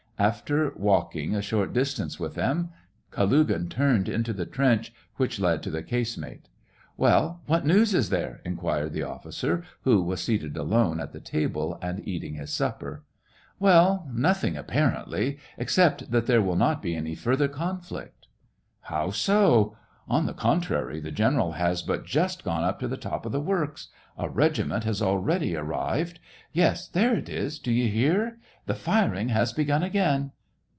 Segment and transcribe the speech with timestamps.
[0.19, 2.69] After walking a short distance with them,
[3.09, 6.47] Kalugin turned into the trench, which led to the casemate."
[6.95, 11.19] Well, what news is there?" inquired the offi cer, who was seated alone at the
[11.19, 13.01] table, and eating his supper.
[13.59, 18.27] "Well, nothing, apparently, except that there will not be any further conflict."
[18.85, 18.95] SEVASTOPOL IN MAY.
[18.97, 19.77] 91" How so?
[20.07, 23.39] On the contrary, the general has but just gone up to the top of the
[23.39, 23.87] works.
[24.17, 26.19] A regiment has already arrived.
[26.51, 27.57] Yes, there it is...
[27.59, 28.37] do you hear}
[28.71, 30.31] The firing has begun again.